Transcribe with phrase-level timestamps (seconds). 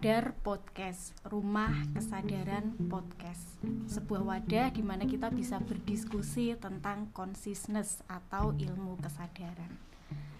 [0.00, 3.60] Sadar Podcast, Rumah Kesadaran Podcast.
[3.84, 9.68] Sebuah wadah di mana kita bisa berdiskusi tentang consciousness atau ilmu kesadaran.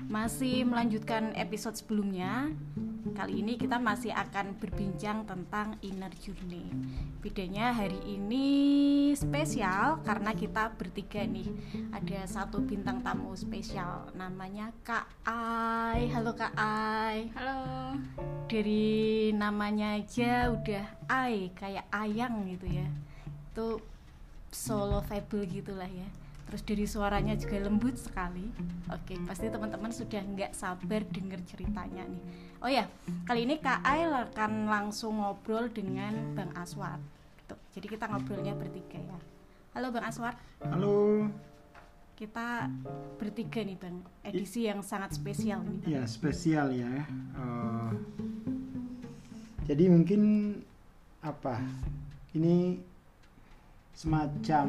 [0.08, 2.48] Masih melanjutkan episode sebelumnya,
[3.16, 6.68] kali ini kita masih akan berbincang tentang inner journey.
[7.24, 8.46] Bedanya hari ini
[9.16, 11.48] spesial karena kita bertiga nih.
[11.96, 16.12] Ada satu bintang tamu spesial namanya Kak Ai.
[16.12, 17.32] Halo Kak Ai.
[17.32, 17.96] Halo.
[18.44, 22.88] Dari namanya aja udah Ai kayak ayang gitu ya.
[23.52, 23.80] Itu
[24.52, 26.10] solo fable gitulah ya
[26.50, 28.50] terus dari suaranya juga lembut sekali.
[28.90, 29.14] Oke.
[29.22, 32.22] Pasti teman-teman sudah nggak sabar denger ceritanya nih.
[32.58, 32.90] Oh ya
[33.22, 36.98] kali ini Kak Ail akan langsung ngobrol dengan Bang Aswar.
[37.46, 39.18] Tuh, jadi kita ngobrolnya bertiga ya.
[39.78, 40.34] Halo Bang Aswar.
[40.66, 41.30] Halo.
[42.18, 42.66] Kita
[43.14, 44.02] bertiga nih Bang.
[44.26, 47.06] Edisi yang sangat spesial nih ya spesial ya.
[47.38, 47.94] Uh,
[49.70, 50.22] jadi mungkin
[51.22, 51.62] apa?
[52.34, 52.74] Ini
[53.94, 54.66] semacam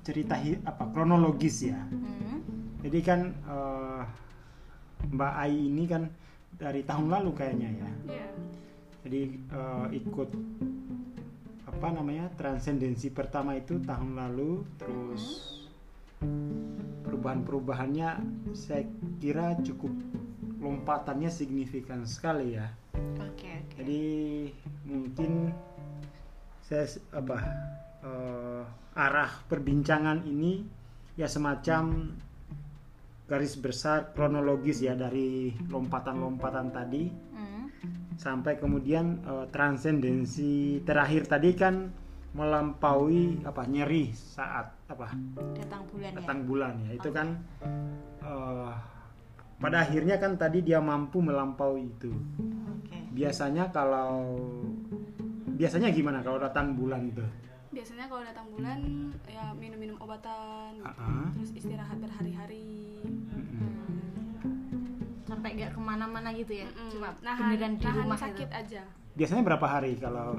[0.00, 1.76] cerita apa kronologis ya.
[1.76, 2.40] Hmm.
[2.80, 4.02] Jadi kan uh,
[5.12, 6.08] Mbak Ai ini kan
[6.56, 7.90] dari tahun lalu kayaknya ya.
[8.08, 8.30] Yeah.
[9.04, 9.20] Jadi
[9.52, 10.30] uh, ikut
[11.64, 15.56] apa namanya transendensi pertama itu tahun lalu, terus
[17.08, 18.20] perubahan-perubahannya
[18.52, 18.84] saya
[19.16, 19.92] kira cukup
[20.60, 22.68] lompatannya signifikan sekali ya.
[23.16, 23.40] Oke.
[23.40, 23.76] Okay, okay.
[23.80, 24.04] Jadi
[24.84, 25.56] mungkin
[26.60, 26.84] saya
[27.16, 27.40] apa
[28.04, 28.62] uh,
[28.96, 30.64] arah perbincangan ini
[31.16, 32.14] ya semacam
[33.30, 37.64] garis besar kronologis ya dari lompatan-lompatan tadi mm.
[38.18, 41.74] sampai kemudian uh, transendensi terakhir tadi kan
[42.30, 45.10] melampaui apa nyeri saat apa
[45.58, 46.46] datang bulan datang ya?
[46.46, 47.18] bulan ya itu okay.
[47.18, 47.28] kan
[48.22, 48.70] uh,
[49.58, 52.10] pada akhirnya kan tadi dia mampu melampaui itu
[52.82, 53.02] okay.
[53.10, 54.38] biasanya kalau
[55.58, 57.26] biasanya gimana kalau datang bulan itu
[57.70, 58.80] biasanya kalau datang bulan
[59.30, 61.30] ya minum-minum obatan uh -huh.
[61.38, 63.94] terus istirahat berhari-hari hmm.
[65.22, 66.90] sampai gak ke mana-mana gitu ya hmm.
[66.90, 68.58] cuma nah, beneran di rumah sakit gitu.
[68.58, 68.82] aja
[69.14, 70.34] biasanya berapa hari kalau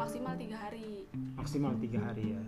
[0.00, 1.04] maksimal tiga hari
[1.36, 2.42] maksimal tiga hari ya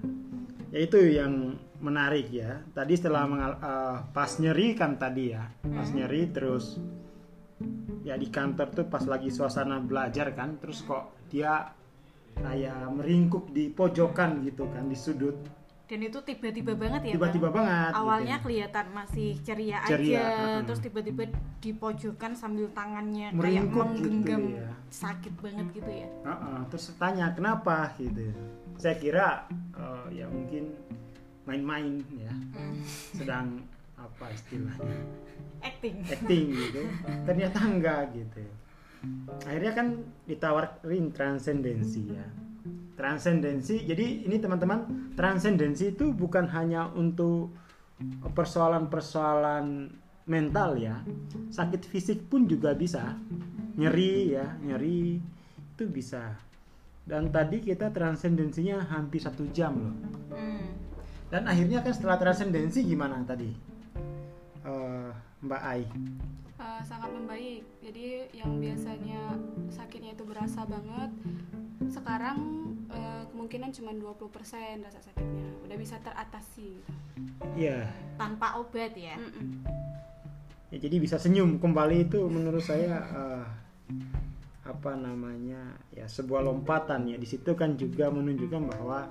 [0.72, 5.88] ya itu yang menarik ya tadi setelah mengal uh, pas nyeri kan tadi ya pas
[5.92, 5.96] hmm.
[6.00, 6.80] nyeri terus
[8.00, 11.81] ya di kantor tuh pas lagi suasana belajar kan terus kok dia
[12.36, 15.36] kayak meringkuk di pojokan gitu kan di sudut.
[15.92, 18.48] Dan itu tiba-tiba banget ya tiba-tiba banget awalnya gitu.
[18.48, 21.28] kelihatan masih ceria, ceria aja uh, terus tiba-tiba
[21.60, 24.40] di pojokan sambil tangannya meringkuk kayak menggenggam.
[24.40, 24.72] gitu ya.
[24.88, 26.08] sakit banget gitu ya.
[26.24, 27.92] Uh, uh, terus tanya kenapa?
[28.00, 28.32] gitu
[28.80, 29.44] saya kira
[29.76, 30.72] uh, ya mungkin
[31.44, 32.32] main-main ya.
[32.32, 32.80] Mm.
[33.12, 33.46] sedang
[34.00, 34.96] apa istilahnya?
[35.60, 35.96] Acting.
[36.08, 36.82] Acting gitu.
[37.28, 38.48] Ternyata enggak gitu
[39.42, 39.86] akhirnya kan
[40.26, 42.26] ditawarin transendensi ya.
[42.94, 47.50] Transendensi jadi ini teman-teman transendensi itu bukan hanya untuk
[48.22, 49.90] persoalan-persoalan
[50.30, 51.02] mental ya.
[51.50, 53.18] Sakit fisik pun juga bisa.
[53.74, 55.18] Nyeri ya nyeri
[55.74, 56.38] itu bisa.
[57.02, 59.96] Dan tadi kita transendensinya hampir satu jam loh.
[60.32, 60.70] Hmm.
[61.32, 63.48] dan akhirnya kan setelah transendensi gimana tadi?
[64.68, 65.08] Uh,
[65.40, 65.82] Mbak Ai
[66.84, 67.62] sangat membaik.
[67.82, 69.38] Jadi yang biasanya
[69.72, 71.10] sakitnya itu berasa banget
[71.90, 72.38] sekarang
[72.90, 75.48] uh, kemungkinan cuma 20% rasa sakitnya.
[75.66, 76.82] Udah bisa teratasi.
[77.58, 77.90] Iya.
[78.18, 79.18] Tanpa obat ya?
[79.18, 79.48] Mm -mm.
[80.72, 81.58] ya jadi bisa senyum.
[81.58, 83.44] Kembali itu menurut saya uh,
[84.62, 87.16] apa namanya ya sebuah lompatan ya.
[87.18, 89.10] Di situ kan juga menunjukkan bahwa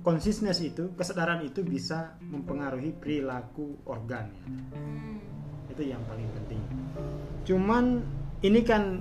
[0.00, 4.46] konsistens itu kesadaran itu bisa mempengaruhi perilaku organ ya.
[5.78, 6.62] Itu yang paling penting.
[7.46, 8.02] Cuman
[8.42, 8.98] ini kan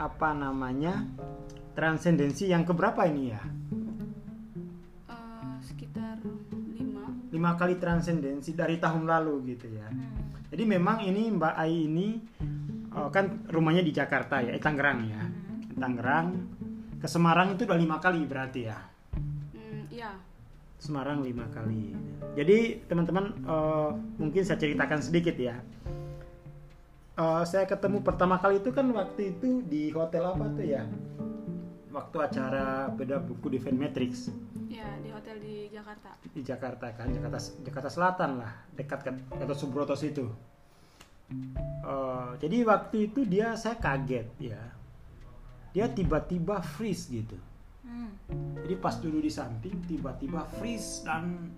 [0.00, 1.04] apa namanya
[1.76, 3.42] transendensi yang keberapa ini ya?
[5.12, 6.24] Uh, sekitar
[6.72, 7.04] lima.
[7.28, 9.92] Lima kali transendensi dari tahun lalu gitu ya.
[9.92, 10.48] Hmm.
[10.48, 12.16] jadi memang ini Mbak Ai ini
[12.96, 15.20] uh, kan rumahnya di Jakarta ya eh, Tangerang ya.
[15.20, 15.76] Hmm.
[15.76, 16.28] Tangerang
[16.96, 18.80] ke Semarang itu udah lima kali berarti ya?
[19.52, 20.31] Hmm, iya
[20.82, 21.94] Semarang lima kali.
[22.34, 25.62] Jadi teman-teman uh, mungkin saya ceritakan sedikit ya.
[27.14, 30.82] Uh, saya ketemu pertama kali itu kan waktu itu di hotel apa tuh ya?
[31.94, 34.34] Waktu acara beda buku di Matrix.
[34.66, 36.18] Ya di hotel di Jakarta.
[36.18, 39.06] Di Jakarta kan, Jakarta Jakarta Selatan lah, dekat
[39.38, 40.26] Gatot Subroto situ.
[41.86, 44.58] Uh, jadi waktu itu dia saya kaget ya.
[45.78, 47.38] Dia tiba-tiba freeze gitu
[47.82, 48.10] Hmm.
[48.62, 51.50] Jadi pas dulu di samping tiba-tiba freeze dan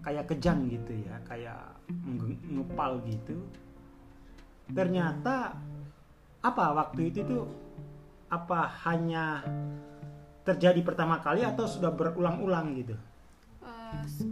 [0.00, 1.76] kayak kejang gitu ya, kayak
[2.46, 3.36] ngepal gitu.
[4.70, 5.58] Ternyata
[6.40, 7.44] apa waktu itu tuh
[8.30, 9.42] apa hanya
[10.40, 12.96] terjadi pertama kali atau sudah berulang-ulang gitu
[14.08, 14.24] s-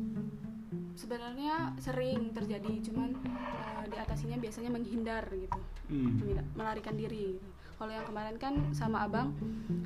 [0.96, 6.20] sebenarnya sering terjadi cuman eh, diatasinya biasanya menghindar gitu Hmm.
[6.52, 7.48] Melarikan diri gitu.
[7.78, 9.32] Kalau yang kemarin kan sama abang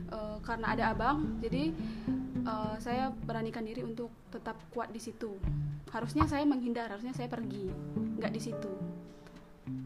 [0.09, 1.71] eh, karena ada abang jadi
[2.43, 5.37] eh, saya beranikan diri untuk tetap kuat di situ
[5.93, 7.69] harusnya saya menghindar harusnya saya pergi
[8.17, 8.73] nggak di situ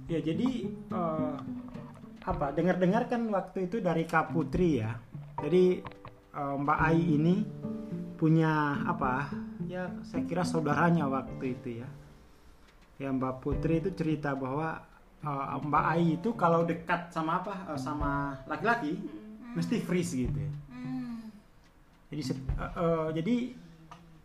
[0.07, 1.37] Ya jadi eh,
[2.27, 4.95] apa dengar-dengar kan waktu itu dari Kak Putri ya.
[5.43, 5.83] Jadi
[6.31, 7.43] eh, Mbak Ai ini
[8.15, 9.35] punya apa?
[9.67, 11.89] Ya saya kira saudaranya waktu itu ya.
[13.03, 14.79] Ya Mbak Putri itu cerita bahwa
[15.23, 17.55] eh, Mbak Ai itu kalau dekat sama apa?
[17.73, 18.99] eh, sama laki-laki
[19.57, 20.37] mesti freeze gitu.
[20.37, 20.53] ya.
[20.69, 21.33] Hmm.
[22.13, 23.37] Jadi eh, eh, jadi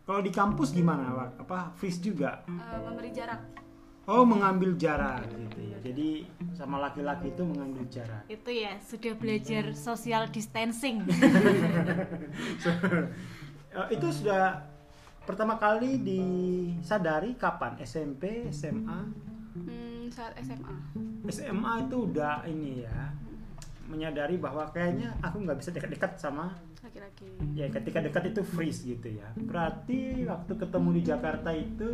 [0.03, 1.13] kalau di kampus gimana?
[1.13, 1.29] Wak?
[1.47, 2.43] Apa freeze juga?
[2.47, 3.41] Eh, memberi jarak
[4.09, 5.77] Oh mengambil jarak gitu ya.
[5.79, 6.25] Jadi
[6.57, 8.25] sama laki-laki itu mengambil jarak.
[8.27, 11.05] itu ya sudah belajar social distancing
[13.71, 14.67] Eh, itu sudah
[15.23, 17.79] pertama kali disadari kapan?
[17.79, 19.07] SMP, SMA,
[19.51, 20.75] Hmm, saat SMA
[21.31, 23.11] SMA itu udah ini ya
[23.87, 29.07] menyadari bahwa kayaknya aku nggak bisa dekat-dekat sama laki-laki ya ketika dekat itu freeze gitu
[29.07, 29.27] ya.
[29.37, 31.89] Berarti waktu ketemu di Jakarta itu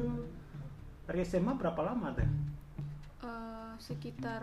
[1.06, 2.30] dari SMA berapa lama tuh?
[3.28, 4.42] Eh, sekitar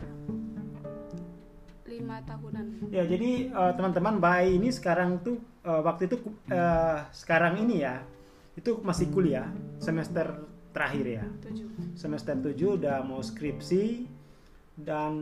[1.85, 6.17] lima tahunan Ya jadi eh, teman-teman Bay ini sekarang tuh eh, waktu itu
[6.51, 8.01] eh, sekarang ini ya
[8.55, 9.51] itu masih kuliah
[9.83, 11.25] semester terakhir ya.
[11.47, 11.69] Tujuh.
[11.95, 14.11] Semester 7 udah mau skripsi
[14.75, 15.15] dan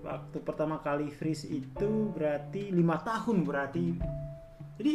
[0.00, 3.86] waktu pertama kali freeze itu berarti lima tahun berarti.
[4.80, 4.94] Jadi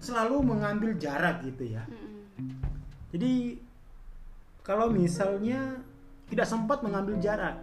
[0.00, 1.84] selalu mengambil jarak gitu ya.
[1.84, 2.56] Mm-mm.
[3.12, 3.58] jadi
[4.64, 5.76] kalau misalnya
[6.30, 7.58] tidak sempat mengambil jarak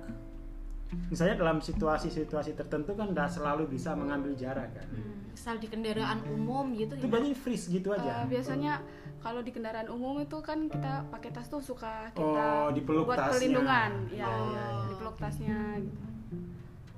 [1.12, 4.88] misalnya dalam situasi-situasi tertentu kan tidak selalu bisa mengambil jarak kan.
[5.36, 7.12] Misal di kendaraan umum gitu itu ya.
[7.12, 8.24] berarti freeze gitu aja.
[8.24, 8.80] Biasanya
[9.18, 13.18] kalau di kendaraan umum itu kan kita pakai tas tuh suka kita Oh, dipeluk buat
[13.18, 13.31] tasnya.
[13.34, 14.66] perlindungan ya, iya, iya.
[14.88, 16.06] dipeluk tasnya gitu.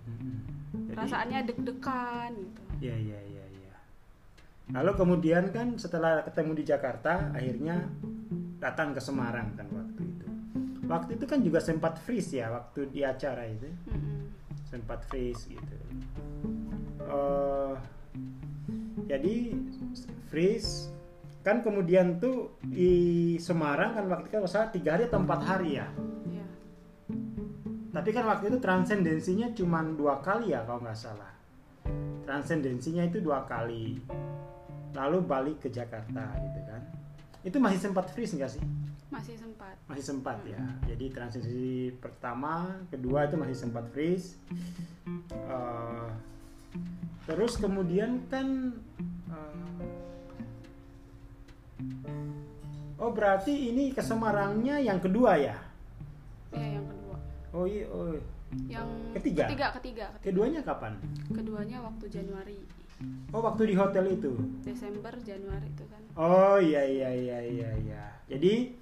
[0.06, 0.36] Mm-mm.
[0.70, 3.76] Jadi- perasaannya deg-degan gitu Iya iya iya iya.
[4.72, 7.90] Lalu kemudian kan setelah ketemu di Jakarta, akhirnya
[8.58, 10.28] datang ke Semarang kan waktu itu.
[10.86, 14.32] Waktu itu kan juga sempat freeze ya waktu di acara itu, Mm-mm.
[14.66, 15.76] sempat freeze gitu.
[17.02, 17.74] Eh,
[19.08, 19.36] jadi
[20.30, 20.94] freeze
[21.50, 25.82] kan kemudian tuh di Semarang kan waktu itu kan salah tiga hari atau empat hari
[25.82, 25.90] ya.
[26.30, 26.46] Iya.
[27.90, 31.34] Tapi kan waktu itu transendensinya cuma dua kali ya kalau nggak salah.
[32.22, 33.98] Transendensinya itu dua kali.
[34.94, 36.82] Lalu balik ke Jakarta gitu kan.
[37.42, 38.62] Itu masih sempat freeze nggak sih?
[39.10, 40.62] masih sempat Masih sempat ya.
[40.86, 44.38] Jadi transendensi pertama, kedua itu masih sempat freeze.
[45.34, 46.10] Eh,
[47.26, 48.78] terus kemudian kan
[49.34, 50.09] eh,
[53.00, 55.56] Oh berarti ini ke Semarangnya yang kedua ya?
[56.52, 57.16] ya yang kedua
[57.56, 58.14] Oh iya, oh,
[58.68, 58.86] yang
[59.16, 59.46] Ketiga?
[59.48, 60.26] ketiga ketiga, ketiga.
[60.26, 60.94] keduanya kapan?
[61.32, 62.60] keduanya waktu Januari
[63.32, 64.36] Oh waktu di hotel itu.
[64.60, 68.04] Desember Januari itu kan Oh iya iya iya iya iya.
[68.28, 68.76] Jadi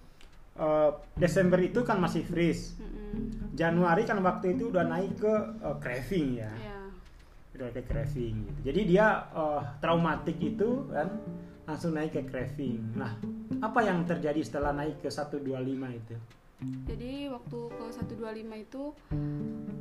[0.58, 2.74] eh, Desember itu kan masih freeze.
[2.82, 3.54] Mm-mm.
[3.54, 6.50] Januari kan waktu itu udah naik ke eh, craving ya.
[6.50, 6.77] ya
[7.58, 8.60] Udah ke craving gitu.
[8.70, 11.10] Jadi dia eh, traumatik itu kan
[11.66, 12.94] langsung naik ke craving.
[12.96, 13.18] Nah,
[13.60, 15.42] apa yang terjadi setelah naik ke 125
[15.92, 16.16] itu?
[16.58, 17.86] jadi waktu ke
[18.18, 18.90] 125 itu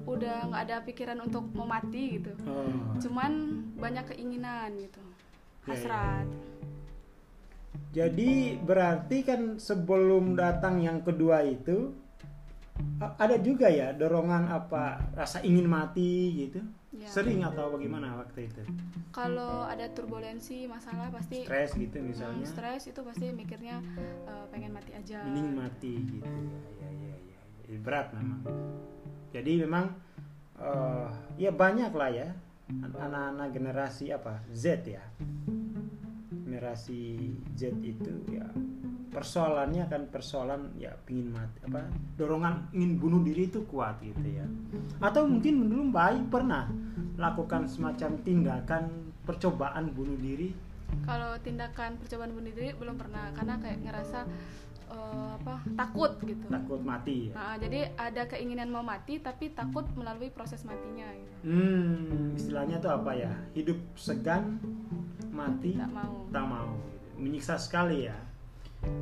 [0.04, 2.68] udah nggak ada pikiran untuk mau mati gitu Oh.
[3.00, 3.32] cuman
[3.80, 5.08] banyak keinginan gitu Ya,
[5.64, 5.68] ya.
[5.72, 6.28] hasrat
[7.96, 11.96] Jadi berarti kan sebelum datang yang kedua itu
[13.16, 16.60] ada juga ya dorongan apa rasa ingin mati gitu?
[16.96, 17.12] Ya.
[17.12, 18.62] Sering atau bagaimana waktu itu?
[19.12, 22.44] kalau ada turbulensi masalah pasti Stres gitu hmm, misalnya?
[22.44, 23.80] stres itu pasti mikirnya
[24.28, 27.78] eh, pengen mati aja Mending mati gitu ya, ya, ya, ya.
[27.80, 28.40] Berat memang.
[29.32, 29.92] Jadi memang
[30.56, 32.28] eh, ya banyak lah ya
[32.68, 35.04] an- anak-anak generasi apa Z ya.
[36.32, 38.44] Generasi Z itu ya
[39.16, 41.88] persoalannya kan persoalan ya pingin mati apa
[42.20, 44.44] dorongan ingin bunuh diri itu kuat gitu ya
[45.00, 46.68] atau mungkin dulu baik pernah
[47.16, 48.84] lakukan semacam tindakan
[49.24, 50.52] percobaan bunuh diri
[51.08, 54.28] kalau tindakan percobaan bunuh diri belum pernah karena kayak ngerasa
[54.92, 59.88] eh, apa takut gitu takut mati ya Nah, jadi ada keinginan mau mati tapi takut
[59.96, 61.32] melalui proses matinya gitu.
[61.48, 63.32] Hmm, istilahnya tuh apa ya?
[63.56, 64.60] Hidup segan,
[65.32, 66.68] mati tak mau tak mau.
[66.76, 67.22] gitu.
[67.22, 68.16] Menyiksa sekali ya.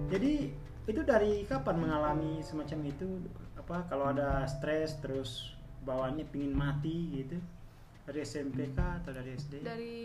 [0.09, 0.53] Jadi
[0.85, 3.09] itu dari kapan mengalami semacam itu?
[3.57, 5.57] Apa kalau ada stres terus
[5.89, 7.37] bawaannya pingin mati gitu?
[8.05, 9.97] Dari SMP kah atau dari SD dari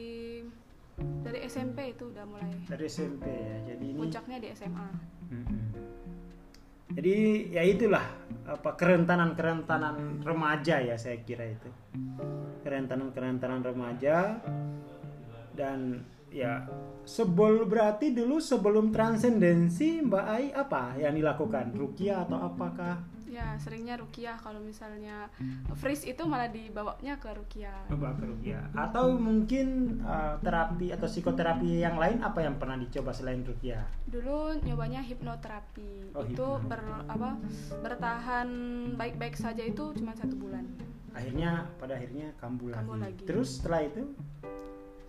[1.20, 2.52] dari SMP itu udah mulai.
[2.68, 4.90] Dari SMP ya jadi ini puncaknya di SMA
[6.90, 8.02] jadi ya itulah
[8.50, 11.70] apa kerentanan kerentanan remaja ya saya kira itu.
[12.66, 14.42] Kerentanan kerentanan remaja
[15.54, 16.02] dan
[16.34, 16.66] ya.
[17.06, 21.74] Sebel berarti dulu sebelum transendensi Mbak Ai apa yang dilakukan?
[21.74, 23.02] Rukia atau apakah?
[23.30, 25.30] Ya seringnya rukiah kalau misalnya
[25.78, 27.86] freeze itu malah dibawanya ke rukiah.
[27.86, 33.14] Coba ke rukia atau mungkin uh, terapi atau psikoterapi yang lain apa yang pernah dicoba
[33.14, 36.18] selain rukia dulu nyobanya hipnoterapi.
[36.18, 37.38] Oh, itu ber apa
[37.86, 38.50] bertahan
[38.98, 40.66] baik-baik saja itu cuma satu bulan.
[41.14, 42.78] Akhirnya pada akhirnya kambuh lagi.
[42.82, 43.24] Kambuh lagi.
[43.30, 44.10] terus setelah itu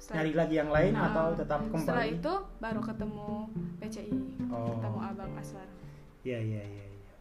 [0.01, 3.29] setelah, nyari lagi yang lain Nah, atau tetap kembali setelah itu baru ketemu
[3.79, 4.67] PCI Oh.
[4.73, 5.69] ketemu abang Aswar
[6.21, 7.15] Ya, ya, ya, ya.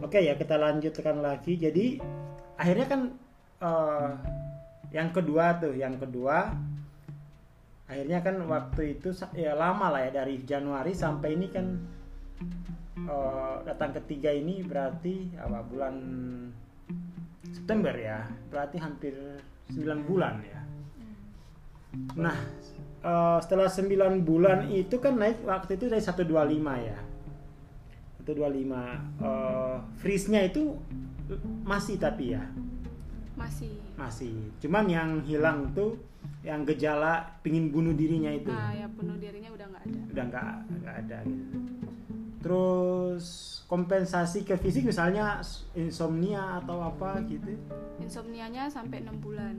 [0.00, 1.60] Oke ya, kita lanjutkan lagi.
[1.60, 2.00] Jadi
[2.56, 3.00] akhirnya kan
[3.60, 4.10] eh,
[4.92, 6.52] yang kedua tuh, yang kedua
[7.88, 11.66] akhirnya kan waktu itu ya lama lah ya dari Januari sampai ini kan
[12.96, 15.94] eh, datang ketiga ini berarti apa bulan
[17.52, 18.24] September ya.
[18.48, 19.12] Berarti hampir
[19.72, 20.60] 9 bulan ya.
[22.16, 22.36] Nah,
[23.02, 26.98] eh, setelah 9 bulan itu kan naik waktu itu dari 125 ya.
[28.28, 30.76] 125 eh freeze-nya itu
[31.64, 32.44] masih tapi ya?
[33.38, 33.72] Masih.
[33.96, 34.36] Masih.
[34.60, 35.96] Cuman yang hilang tuh
[36.44, 38.52] yang gejala pingin bunuh dirinya itu.
[38.52, 40.00] Nah ya bunuh dirinya udah nggak ada.
[40.12, 40.44] Udah nggak
[40.84, 41.56] nggak ada gitu.
[42.38, 43.26] Terus
[43.66, 45.40] kompensasi ke fisik misalnya
[45.72, 47.56] insomnia atau apa gitu?
[47.98, 49.56] Insomnianya sampai enam bulan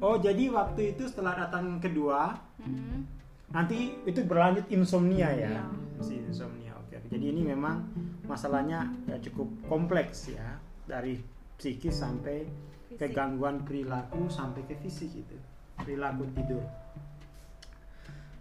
[0.00, 3.04] oh jadi waktu itu setelah datang kedua Mm-mm.
[3.50, 5.62] nanti itu berlanjut insomnia ya Iya.
[5.96, 7.06] masih insomnia oke oke.
[7.08, 7.84] jadi ini memang
[8.24, 11.20] masalahnya ya cukup kompleks ya dari
[11.54, 12.48] psikis sampai
[12.90, 13.12] ke Fisik.
[13.12, 15.36] gangguan perilaku sampai ke fisik itu
[15.76, 16.64] perilaku tidur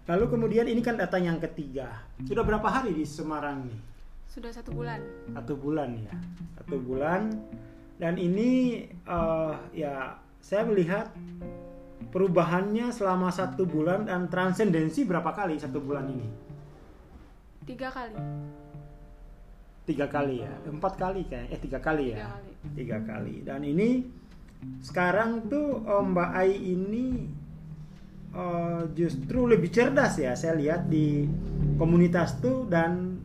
[0.09, 3.79] lalu kemudian ini kan data yang ketiga sudah berapa hari di Semarang nih
[4.25, 4.99] sudah satu bulan
[5.35, 6.15] satu bulan ya
[6.57, 7.29] satu bulan
[7.99, 11.11] dan ini eh, ya saya melihat
[12.09, 16.27] perubahannya selama satu bulan dan transendensi berapa kali satu bulan ini?
[17.69, 18.17] Tiga kali.
[19.85, 20.53] Tiga kali ya?
[20.65, 22.51] Empat kali kayak eh tiga kali tiga ya kali.
[22.73, 23.35] Tiga kali.
[23.45, 23.89] Dan ini
[24.81, 27.07] sekarang tuh eh, Mbak Ai ini
[28.33, 31.29] eh, justru lebih cerdas ya saya lihat di
[31.77, 33.21] komunitas tuh dan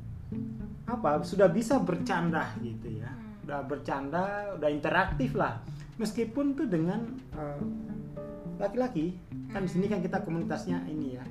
[0.85, 3.09] apa sudah bisa bercanda gitu ya.
[3.09, 3.45] Hmm.
[3.45, 4.25] udah bercanda
[4.57, 5.61] udah interaktif lah
[5.99, 7.63] meskipun tuh dengan eh,
[8.59, 9.15] laki-laki
[9.51, 11.25] kan di sini kan kita komunitasnya ini ya.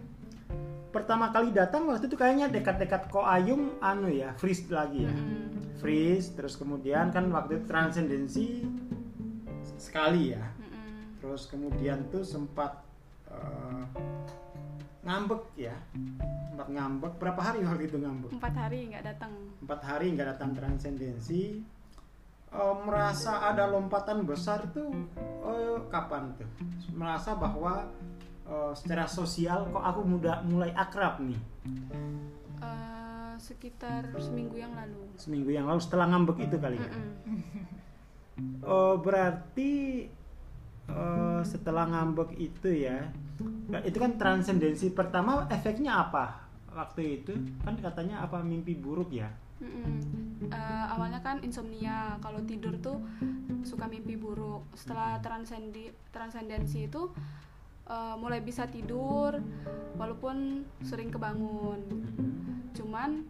[0.93, 5.13] Pertama kali datang waktu itu kayaknya dekat-dekat Koayum anu ya freeze lagi ya.
[5.13, 5.81] Mm-mm.
[5.81, 8.61] freeze terus kemudian kan waktu itu transendensi
[9.75, 10.43] sekali ya.
[10.43, 11.17] Mm-mm.
[11.19, 12.77] terus kemudian tuh sempat
[13.27, 13.83] eh,
[15.03, 15.75] ngambek ya.
[16.53, 17.13] Sempat ngambek.
[17.19, 18.31] Berapa hari waktu itu ngambek?
[18.37, 19.31] Empat hari nggak datang.
[19.59, 21.59] Empat hari nggak datang transendensi
[22.53, 24.93] Eh, merasa ada lompatan besar tuh
[25.41, 26.45] eh, kapan tuh
[26.93, 27.89] merasa bahwa
[28.45, 31.41] eh, secara sosial kok aku muda mulai akrab nih
[32.61, 37.49] Eh, sekitar seminggu yang lalu seminggu yang lalu setelah ngambek itu kali ya Mm-mm.
[38.61, 40.05] Oh, berarti
[40.85, 43.13] eh, setelah ngambek itu ya,
[43.81, 46.41] itu kan transendensi pertama efeknya apa
[46.73, 47.33] waktu itu?
[47.61, 49.29] Kan katanya apa mimpi buruk ya?
[50.43, 52.99] Eh, awalnya kan insomnia kalau tidur tuh
[53.63, 57.07] suka mimpi buruk setelah transendi transendensi itu
[57.85, 59.39] eh, mulai bisa tidur
[59.95, 61.79] walaupun sering kebangun
[62.73, 63.23] cuman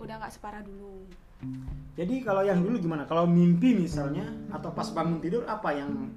[0.00, 1.04] udah nggak separah dulu
[1.96, 3.08] Jadi kalau yang dulu gimana?
[3.08, 6.12] Kalau mimpi misalnya atau pas bangun tidur apa yang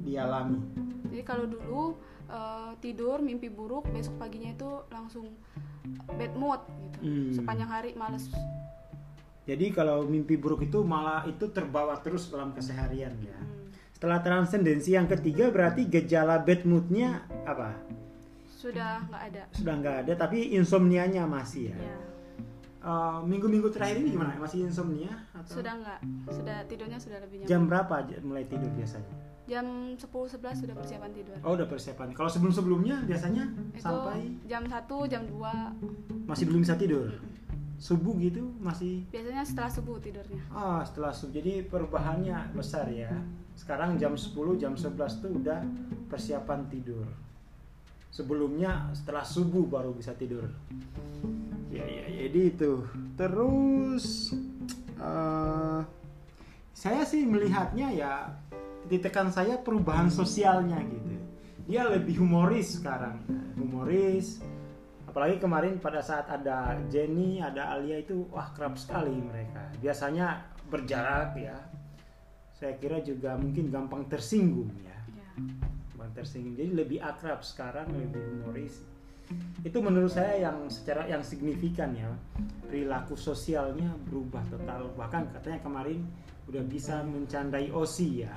[0.00, 0.60] dialami?
[1.06, 1.96] jadi kalau dulu
[2.28, 5.32] eh, tidur mimpi buruk besok paginya itu langsung
[6.16, 7.28] bad mood gitu Hmm.
[7.28, 8.32] sepanjang hari males
[9.46, 13.38] Jadi kalau mimpi buruk itu malah itu terbawa terus dalam keseharian ya.
[13.38, 13.70] Hmm.
[13.94, 17.72] Setelah transendensi yang ketiga berarti gejala bad moodnya apa?
[18.56, 21.78] sudah nggak ada Sudah nggak ada tapi insomnianya masih ya.
[21.78, 21.96] ya
[22.86, 24.38] Eh, minggu-minggu terakhir ini gimana?
[24.38, 25.10] Masih insomnia?
[25.34, 25.98] Atau sudah nggak
[26.30, 29.14] sudah tidurnya sudah lebih nyaman Jam berapa mulai tidur biasanya?
[29.46, 32.10] jam 10-11 sudah persiapan tidur Oh udah persiapan.
[32.18, 37.10] Kalau sebelum-sebelumnya biasanya itu sampai jam 1 jam 2 masih belum bisa tidur.
[37.76, 39.04] Subuh gitu masih.
[39.12, 41.36] biasanya setelah subuh tidurnya Ah setelah subuh.
[41.36, 43.12] Jadi perubahannya besar ya.
[43.56, 45.60] Sekarang jam 10 jam 11 tuh udah
[46.08, 47.04] persiapan tidur.
[48.08, 50.48] Sebelumnya setelah subuh baru bisa tidur.
[51.68, 52.84] Ya ya jadi itu.
[53.16, 54.32] Terus
[54.96, 55.80] eh
[56.76, 58.28] saya sih melihatnya ya
[58.86, 61.06] ditekan saya perubahan sosialnya gitu
[61.66, 63.18] dia lebih humoris sekarang
[63.58, 64.38] humoris
[65.16, 69.64] apalagi kemarin pada saat ada Jenny ada Alia itu wah kerap sekali mereka.
[69.80, 71.56] Biasanya berjarak ya.
[72.52, 74.92] Saya kira juga mungkin gampang tersinggung ya.
[75.16, 75.28] Ya.
[75.88, 76.52] gampang tersinggung.
[76.52, 78.84] Jadi lebih akrab sekarang lebih humoris.
[79.64, 82.12] Itu menurut saya yang secara yang signifikan ya.
[82.68, 84.92] Perilaku sosialnya berubah total.
[85.00, 86.04] Bahkan katanya kemarin
[86.44, 88.36] udah bisa mencandai Osi ya.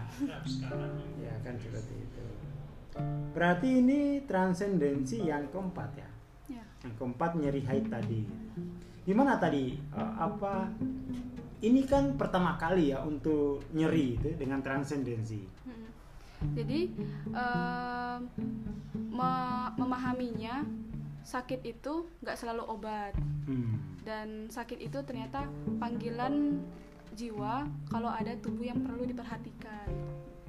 [1.20, 1.36] Ya.
[1.44, 2.24] Kan seperti itu.
[3.36, 6.09] Berarti ini transendensi yang keempat ya Ya.
[6.86, 8.24] Yang keempat nyeri haid tadi
[9.04, 10.70] gimana tadi Eh, apa
[11.60, 15.44] ini kan pertama kali ya untuk nyeri itu dengan transendensi.
[16.56, 16.88] Jadi
[19.12, 20.64] me- memahaminya
[21.20, 23.12] sakit itu nggak selalu obat
[23.44, 24.08] hmm.
[24.08, 25.44] dan sakit itu ternyata
[25.84, 26.64] panggilan
[27.20, 29.92] jiwa kalau ada tubuh yang perlu diperhatikan.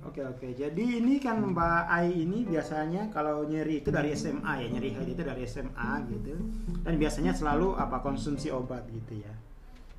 [0.01, 4.67] Oke oke, jadi ini kan Mbak Ai ini biasanya kalau nyeri itu dari SMA ya,
[4.73, 6.35] nyeri haid itu dari SMA gitu,
[6.81, 9.33] dan biasanya selalu apa konsumsi obat gitu ya.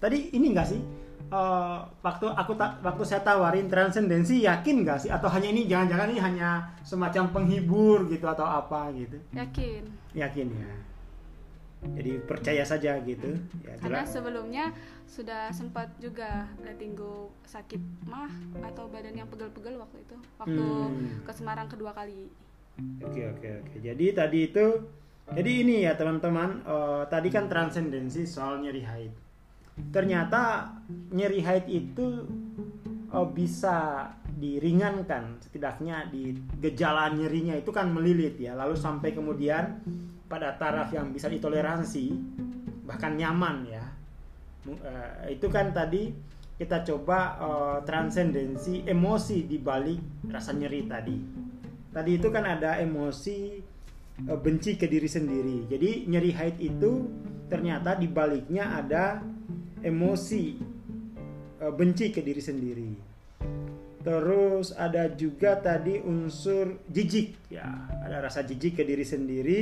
[0.02, 0.82] Tadi ini enggak sih,
[1.30, 6.10] eh, waktu aku ta- waktu saya tawarin transendensi yakin nggak sih, atau hanya ini jangan-jangan
[6.10, 6.50] ini hanya
[6.82, 9.22] semacam penghibur gitu atau apa gitu?
[9.38, 9.86] Yakin?
[10.18, 10.72] Yakin ya.
[11.82, 13.34] Jadi percaya saja gitu.
[13.66, 14.14] Ya, Karena jelas.
[14.14, 14.66] sebelumnya
[15.10, 18.30] sudah sempat juga lettinggo sakit mah
[18.62, 21.26] atau badan yang pegel-pegel waktu itu, waktu Hmm.
[21.26, 22.30] ke Semarang kedua kali.
[23.02, 23.76] Oke oke oke.
[23.82, 24.66] Jadi tadi itu
[25.32, 29.14] jadi ini ya teman-teman eh, tadi kan transendensi soal nyeri haid.
[29.90, 30.70] Ternyata
[31.12, 32.08] nyeri haid itu
[33.10, 39.78] eh, bisa diringankan setidaknya di gejala nyerinya itu kan melilit ya lalu sampai kemudian
[40.32, 42.16] pada taraf yang bisa ditoleransi
[42.88, 43.84] bahkan nyaman ya
[44.72, 46.08] eh, itu kan tadi
[46.56, 51.18] kita coba eh, transendensi emosi di balik rasa nyeri tadi
[51.92, 53.60] tadi itu kan ada emosi
[54.26, 55.68] eh, benci ke diri sendiri.
[55.68, 56.92] Jadi nyeri haid itu
[57.52, 59.20] ternyata di baliknya ada
[59.84, 60.56] emosi
[61.60, 62.92] eh, benci ke diri sendiri.
[64.02, 67.70] Terus ada juga tadi unsur jijik ya,
[68.02, 69.62] ada rasa jijik ke diri sendiri.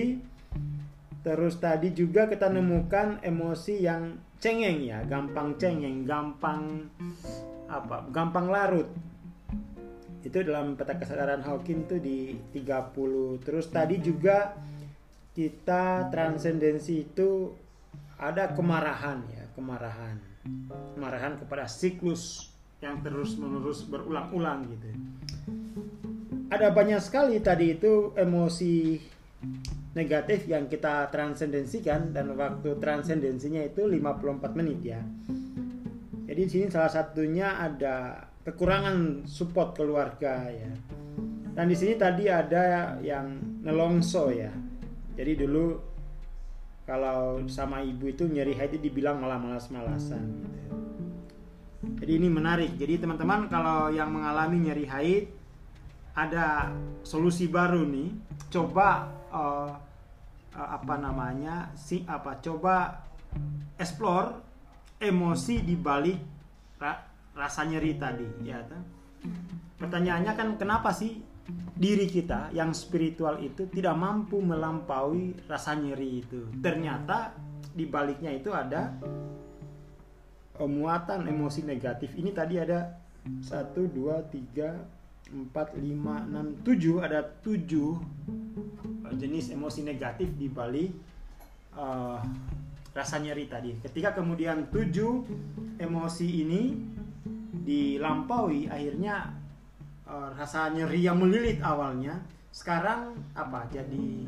[1.30, 6.90] Terus tadi juga kita nemukan emosi yang cengeng ya, gampang cengeng, gampang
[7.70, 8.10] apa?
[8.10, 8.90] Gampang larut.
[10.26, 14.58] Itu dalam peta kesadaran Hawking itu di 30 terus tadi juga
[15.38, 17.54] kita transendensi itu
[18.18, 20.18] ada kemarahan ya kemarahan.
[20.98, 22.50] Kemarahan kepada siklus
[22.82, 24.90] yang terus menerus berulang-ulang gitu.
[26.50, 28.98] Ada banyak sekali tadi itu emosi
[30.00, 35.04] negatif yang kita transendensikan dan waktu transendensinya itu 54 menit ya
[36.30, 40.70] jadi di sini salah satunya ada kekurangan support keluarga ya.
[41.58, 44.54] Dan di sini tadi ada yang nelongso ya.
[45.18, 45.74] Jadi dulu
[46.86, 50.62] kalau sama ibu itu nyeri haid dibilang malah malas-malasan gitu.
[52.06, 52.78] Jadi ini menarik.
[52.78, 55.26] Jadi teman-teman kalau yang mengalami nyeri haid
[56.14, 56.70] ada
[57.02, 58.14] solusi baru nih.
[58.54, 59.70] Coba eh,
[60.54, 61.74] eh, apa namanya?
[61.76, 62.40] si apa?
[62.40, 63.06] Coba
[63.78, 64.30] explore
[65.00, 66.20] emosi di balik
[66.82, 68.60] ra- rasa nyeri tadi ya
[69.80, 71.24] pertanyaannya kan kenapa sih
[71.80, 77.32] diri kita yang spiritual itu tidak mampu melampaui rasa nyeri itu ternyata
[77.72, 78.92] di baliknya itu ada
[80.60, 83.00] muatan emosi negatif ini tadi ada
[83.40, 84.76] satu dua tiga
[85.32, 87.96] empat lima enam tujuh ada tujuh
[89.16, 90.92] jenis emosi negatif di balik
[91.78, 92.20] eh,
[92.94, 93.72] rasa nyeri tadi.
[93.80, 95.24] Ketika kemudian tujuh
[95.80, 96.76] emosi ini
[97.54, 99.30] dilampaui, akhirnya
[100.10, 102.18] eh, rasa nyeri yang melilit awalnya
[102.50, 103.70] sekarang apa?
[103.70, 104.26] Jadi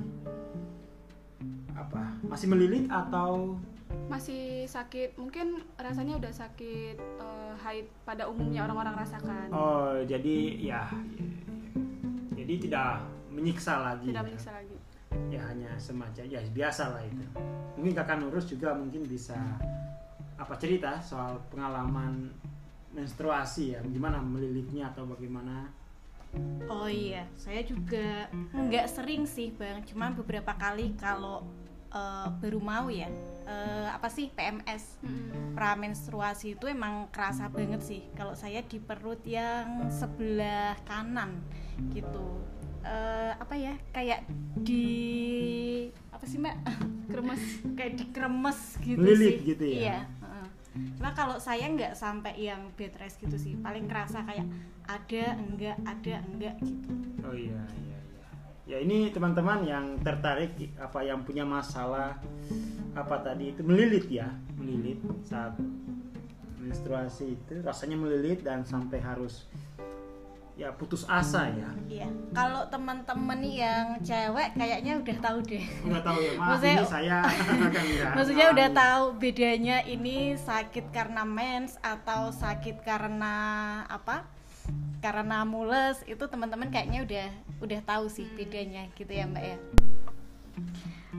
[1.73, 2.13] apa?
[2.29, 3.57] Masih melilit atau
[4.07, 9.47] Masih sakit, mungkin rasanya udah sakit eh, haid pada umumnya orang-orang rasakan.
[9.51, 10.83] oh jadi ya,
[12.35, 12.91] ya, jadi tidak
[13.31, 14.11] menyiksa lagi.
[14.11, 14.27] Tidak ya.
[14.27, 14.70] menyiksa lagi.
[15.31, 17.23] Ya hanya semacam ya biasa lah itu.
[17.79, 19.39] Mungkin kakak Nurus juga mungkin bisa
[20.35, 22.35] apa cerita soal pengalaman
[22.91, 23.79] menstruasi ya.
[23.87, 25.71] Gimana melilitnya atau bagaimana?
[26.71, 31.43] Oh iya, saya juga nggak sering sih bang, cuman beberapa kali kalau
[31.91, 33.11] eh, baru mau ya,
[33.43, 35.51] eh, apa sih PMS Mm-mm.
[35.59, 38.07] pramenstruasi itu emang kerasa banget sih.
[38.15, 41.43] Kalau saya di perut yang sebelah kanan
[41.91, 42.39] gitu,
[42.81, 44.25] Eh, apa ya, kayak
[44.57, 44.85] di
[46.09, 46.55] apa sih mbak?
[47.11, 47.43] Kremes.
[47.75, 49.47] kayak dikremes gitu Melilit sih.
[49.51, 49.79] gitu ya?
[49.83, 49.99] Iya.
[50.95, 54.47] cuma kalau saya nggak sampai yang bed rest gitu sih paling kerasa kayak
[54.87, 56.87] ada enggak ada enggak gitu
[57.21, 58.27] Oh iya iya iya.
[58.63, 62.15] Ya ini teman-teman yang tertarik apa yang punya masalah
[62.95, 65.59] apa tadi itu melilit ya, melilit saat
[66.55, 69.51] menstruasi itu rasanya melilit dan sampai harus
[70.61, 71.69] ya putus asa ya.
[71.87, 76.85] iya kalau teman-teman yang cewek kayaknya udah tahu deh Enggak tahu ya, maaf Maksudnya- ini
[76.87, 77.57] saya kan
[77.89, 78.11] enggak.
[78.13, 78.77] maksudnya udah tahu.
[78.77, 83.33] tahu bedanya ini sakit karena mens atau sakit karena
[83.87, 84.21] apa
[84.99, 87.27] karena mules itu teman-teman kayaknya udah
[87.59, 89.57] udah tahu sih bedanya gitu ya mbak ya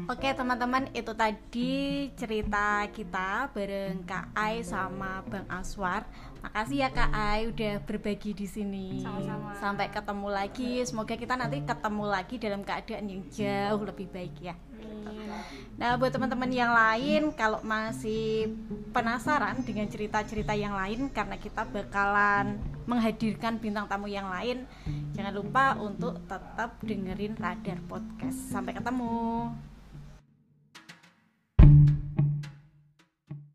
[0.09, 6.09] Oke teman-teman itu tadi cerita kita bareng Kak Ai sama Bang Aswar.
[6.41, 9.05] Makasih ya Kak Ai udah berbagi di sini.
[9.05, 9.53] Sama-sama.
[9.53, 10.81] Sampai ketemu lagi.
[10.89, 14.57] Semoga kita nanti ketemu lagi dalam keadaan yang jauh lebih baik ya.
[15.81, 18.55] Nah, buat teman-teman yang lain kalau masih
[18.95, 24.69] penasaran dengan cerita-cerita yang lain karena kita bakalan menghadirkan bintang tamu yang lain,
[25.17, 28.53] jangan lupa untuk tetap dengerin Radar Podcast.
[28.53, 29.51] Sampai ketemu.